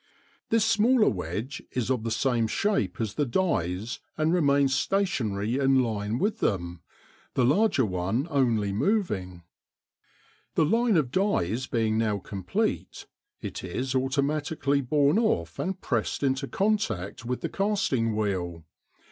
[0.49, 5.83] This smaller wedge is of the same shape as the dies and remains stationary in
[5.83, 6.81] line with them,
[7.35, 9.43] the larger one only moving.
[10.55, 13.05] The line of dies being now complete,
[13.43, 18.65] it is automatically borne off and pressed into contact with the casting wheel.